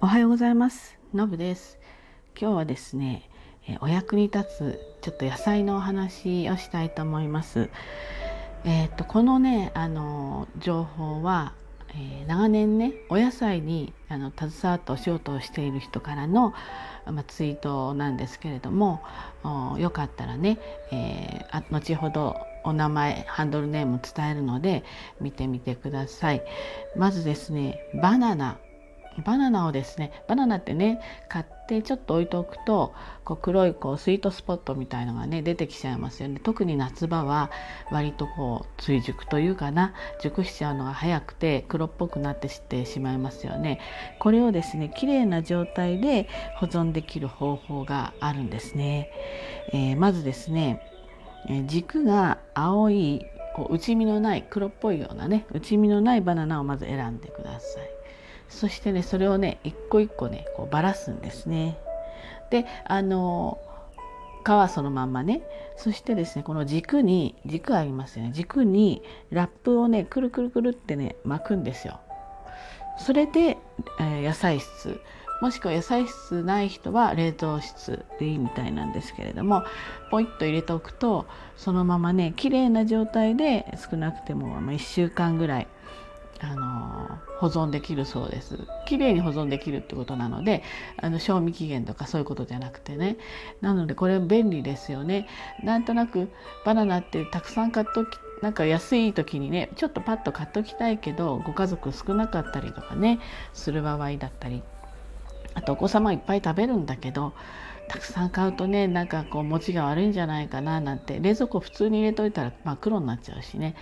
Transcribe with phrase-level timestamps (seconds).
[0.00, 0.96] おはようございます。
[1.12, 1.76] のぶです。
[2.40, 3.28] 今日はですね
[3.80, 7.68] お役に立つちょっと野菜のお話をしたいと思います。
[8.64, 11.52] えっ、ー、とこのねあの情報は、
[11.88, 16.54] えー、長年ねお野菜にあの携わってお仕事をしている人からの、
[17.04, 19.02] まあ、ツイートなんですけれども
[19.78, 20.60] よかったらね、
[20.92, 24.84] えー、あ後ほどお名前ハンドルネーム伝えるので
[25.20, 26.42] 見てみてください。
[26.96, 28.58] まずですねバナナ。
[29.24, 36.40] バナナをですねバナナってね買ってちょっと置いておくとこう黒いこうスイートスポットみたいのがね出てきちゃいますよね。
[36.42, 37.50] 特に夏場は
[37.90, 43.80] 割とこう追熟というかな熟しちゃうのが早くて黒っぽくなってしてしまいますよね。
[44.18, 49.10] これをですね綺麗な状態で保存できる方法があるんですね、
[49.72, 50.82] えー、まずですね
[51.66, 53.24] 軸が青い
[53.54, 57.97] こう内身のない黒っぽいようなね内身のないバナナをまず選んでください。
[58.48, 61.78] そしてねそれをね一個一個ねこうばらすんですね。
[62.50, 63.58] であの
[64.44, 65.42] 皮そのまんまね
[65.76, 72.00] そしてですねこの軸に軸ありますよね軸にラップをねくるくるくるってね巻くんですよ。
[72.98, 73.58] それで、
[74.00, 75.00] えー、野菜室
[75.40, 79.62] もしくは野菜室ない人は冷凍室でいいみたいなんですけれども
[80.10, 85.68] ポイッと入れておくとそのままね綺麗な状態で少なくても1週間ぐらい
[86.40, 88.58] あの保存できるそうです。
[88.86, 90.62] きれいに保存できるってことなので
[90.96, 93.16] あの賞味期限とかそういうことじゃなくてね
[93.60, 95.26] なのでこれ便利ですよね。
[95.62, 96.28] なんとなく
[96.64, 103.18] バナナってたくさん買っときなんか安い時にねちょっとパッと買っときたいけどご家族少なかったりとかね
[103.52, 104.62] する場合だったり
[105.54, 107.32] あとお子様いっぱい食べるんだけど
[107.88, 113.74] たくさん買うとねなんかこう持ちが悪いんじゃないかななんて冷蔵庫普通に入れといたら真っ黒になっちゃうしね。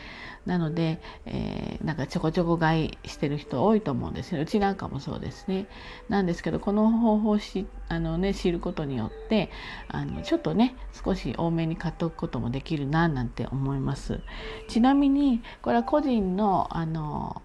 [0.47, 4.41] なので、えー、なんかちょこちょこ買いしてる人多いと思うんですよ。
[4.41, 5.67] うちなんかもそうですね。
[6.09, 9.51] なんですけどこの方法しあの、ね、知ることによって
[9.89, 14.20] あのちょっとね少し多めに買っておくこともできるななんて思います。
[14.69, 17.42] ちなみにこれは個人のあの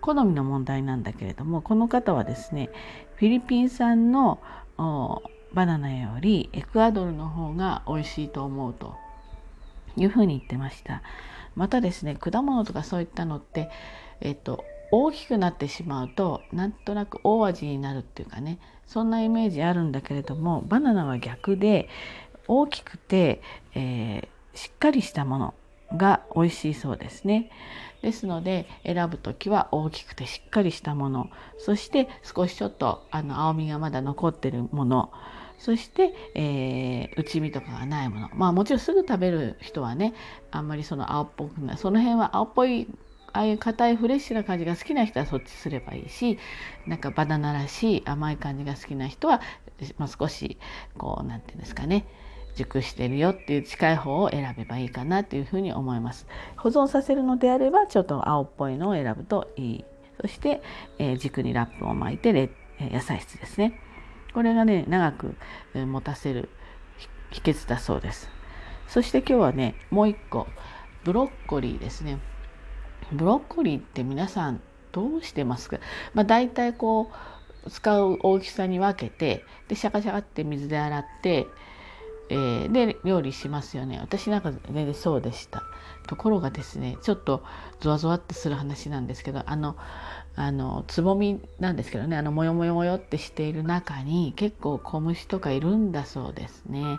[0.00, 2.70] 好みの問題なんだけれどもこの方はですね
[3.16, 4.40] フィリピン産の
[5.52, 8.94] バナナよりエクアドルの方が美味しいと思うと
[9.96, 11.02] いうふうに言ってました。
[11.56, 13.70] またですね果物とかそういったのって
[14.20, 21.88] えっと大きくなってしまうとなんとなく大味になるっていうかねそんなイメージあるんだけれどもバナナは逆で
[22.48, 23.40] 大きくて、
[23.74, 25.54] えー、しっかりしたもの
[25.96, 27.50] が美味しいそうですね。
[28.02, 31.30] ですので選ぶ時は大きくてしっかりしたもの。
[31.58, 35.12] そして少しちょっとあの青みがまだ残ってるもの。
[35.60, 40.14] そして、えー、内身とかがないものまあもちろんすぐ食べる人はね
[40.50, 42.88] あんまりその青っぽくないその辺は青っぽい
[43.32, 46.38] ああいう硬いフレッシュな感じが好きな人はそっちすればいいし
[46.86, 49.40] なんかバナナらしい甘い感じが好きな人は、
[49.98, 50.58] まあ、少し
[50.96, 52.06] こう何て言うんですかね
[52.56, 56.26] 熟してるよっていう近い方を選べばいいかなというふうに思います。
[56.56, 59.84] 保存させるのであればちょっと青っぽいのを選ぶといい。
[60.20, 60.60] そして、
[60.98, 62.50] えー、軸にラップを巻いて
[62.80, 63.80] 野菜室ですね。
[64.32, 65.34] これがね長く
[65.74, 66.48] 持たせる
[67.30, 68.28] 秘訣だそうです。
[68.88, 70.46] そして今日はねもう一個
[71.04, 72.18] ブロッコリーですね。
[73.12, 74.60] ブロッコリーって皆さん
[74.92, 75.78] どうしてますか、
[76.14, 77.10] まあ、大体こ
[77.66, 81.46] う使う大きさに分けてでシャカシャカって水で洗って、
[82.28, 83.98] えー、で料理しますよね。
[84.00, 85.62] 私なんか全然そうでした。
[86.06, 87.44] ところがですねちょっと
[87.80, 89.76] ゾワゾワってする話なんですけどあの
[90.42, 96.98] あのつぼみなんですけどねあのモヨモヨモヨってしている中に結構小虫とかいるんだそうですね。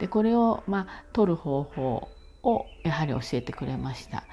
[0.00, 2.08] でこれをまあ取る方法
[2.42, 4.24] をやはり教えてくれました。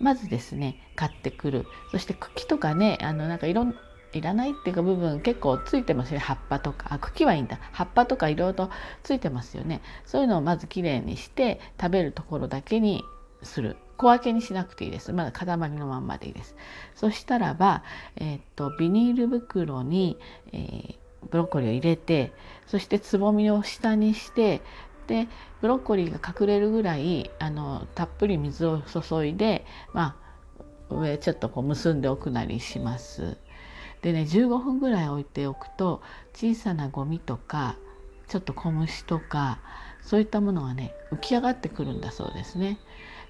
[0.00, 1.66] まずですね買ってくる。
[1.90, 3.74] そして茎とかねあのなんかいろん
[4.14, 6.24] いらないっていうか部分結構ついてますよね。
[6.24, 6.94] 葉っぱとか。
[6.94, 7.58] あ茎はいいんだ。
[7.72, 8.70] 葉っぱとかいろいろと
[9.02, 9.82] ついてますよね。
[10.06, 13.04] そういうのをまずきれいにして食べるところだけに
[13.42, 13.76] する。
[13.96, 16.56] 小分けにしなくていいですまだ塊のまんまでいいです
[16.94, 17.82] そしたらば、
[18.16, 20.18] えー、っとビニール袋に、
[20.52, 20.94] えー、
[21.30, 22.32] ブロッコリーを入れて
[22.66, 24.60] そしてつぼみを下にして
[25.06, 25.28] で
[25.60, 33.36] ブロッコリーが隠れるぐらいあのたっぷり水を注いでまあ上ちょっとこう結んでおくなりします。
[34.02, 36.02] でね15分ぐらい置いておくと
[36.34, 37.76] 小さなゴミとか
[38.28, 39.58] ちょっと小虫とか
[40.00, 42.78] そういったものがね浮き上がってくるんだそうですね。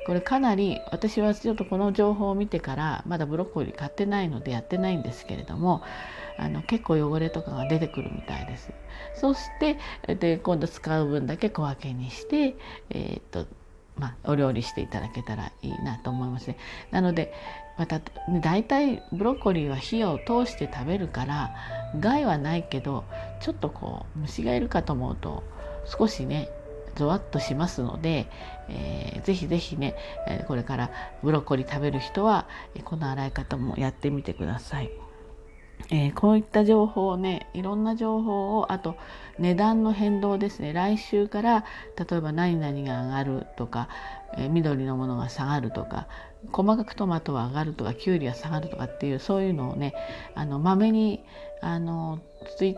[0.06, 5.82] これかなり私はちょっとこの情報を見てからまだブロッコリー買ってないのでやってないんですけれども
[6.38, 8.70] あの結構汚れとかが出てくるみたいです。
[9.16, 9.78] そして
[10.14, 12.54] で今度使う分だけ小分けにして、
[12.90, 13.46] えー、っと
[13.96, 16.58] まあ、お料理していただけたらいいなと思いますね。
[16.92, 17.32] なので
[17.76, 18.00] また
[18.42, 21.54] 大体ブロッコリーは火を通して食べるから
[21.98, 23.04] 害はないけど
[23.40, 25.42] ちょっとこう虫がいるかと思うと
[25.84, 26.48] 少しね
[26.96, 28.26] ゾワッとしますので、
[28.68, 29.94] えー、ぜひぜひね
[30.48, 30.90] これから
[31.22, 32.48] ブロッコリー食べる人は
[32.84, 34.90] この洗い方もやってみてください。
[35.90, 38.96] えー、こういった情報をねいろんな情報をあと
[39.38, 41.64] 値段の変動ですね来週から
[41.96, 43.88] 例えば何々が上がるとか、
[44.36, 46.08] えー、緑のものが下がるとか
[46.50, 49.94] 細かくトマトは上がるとかきゅうりは下がるとかっていうそういうのをね
[50.34, 51.22] あのまめに
[51.60, 52.20] あの
[52.56, 52.76] ツイッ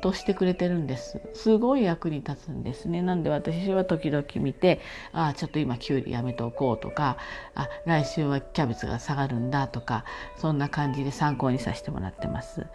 [0.00, 1.20] としてくれてるんです。
[1.34, 3.02] すごい役に立つんですね。
[3.02, 4.80] なんで私は時々見て
[5.12, 7.16] ああちょっと今きゅうりやめておこうとか
[7.54, 10.04] あ来週はキャベツが下がるんだとか
[10.36, 12.66] そんな感じで参考にさせてもらってます。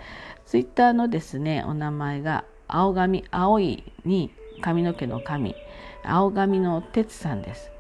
[0.46, 4.31] ツイッターのですねお名前が青髪青いに
[4.62, 5.56] 髪の毛の髪
[6.04, 7.72] 青髪の哲さんです。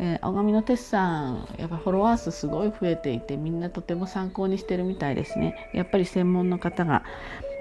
[0.00, 5.70] えー、青髪の哲さんやっぱフォロワー数すごい増えていてみんなとても参考にしてるみたいですね。
[5.74, 7.02] やっぱり専門の方が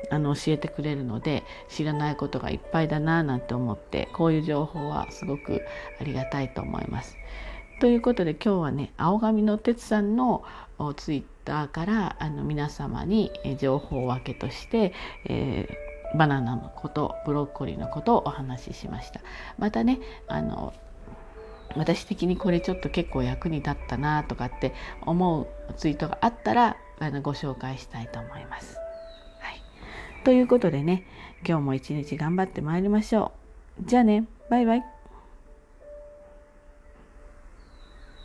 [0.09, 5.61] あの教えてくれるので知らないことがいっぱいだななんて思ってこういう情報はすごく
[5.99, 7.17] ありがたいと思います。
[7.79, 10.43] ということで今日はね青髪の哲さんの
[10.95, 14.93] ツイッターからあの皆様に情報分けとして、
[15.25, 19.21] えー、バナナのことブロッコリーのことをお話ししました。
[19.59, 20.73] またねあの
[21.75, 24.73] 私的にこれちょっと結構役に立ったなとかって
[25.05, 28.86] 思うツイートがあったらあのご紹介したいと思います。
[30.23, 31.03] ということでね
[31.47, 33.31] 今日も一日頑張ってまいりましょ
[33.79, 33.83] う。
[33.85, 34.96] じゃあねバイバイ。